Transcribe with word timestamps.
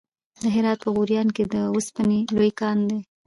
د 0.41 0.43
هرات 0.55 0.79
په 0.83 0.89
غوریان 0.95 1.27
کې 1.35 1.43
د 1.53 1.55
وسپنې 1.75 2.19
لوی 2.35 2.51
کان 2.59 2.77
دی. 2.89 2.99